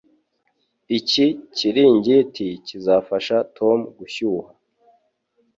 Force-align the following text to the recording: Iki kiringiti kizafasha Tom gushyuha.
Iki 0.97 1.25
kiringiti 1.55 2.47
kizafasha 2.67 3.37
Tom 3.57 3.79
gushyuha. 3.97 4.51